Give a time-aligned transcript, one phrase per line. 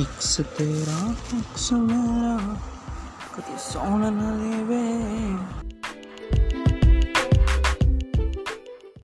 [0.00, 2.38] X ਤੇਰਾ x ਮੇਰਾ।
[3.32, 4.97] ਕਦੇ ਸੌਣ ਨਾ ਦੇਵੇ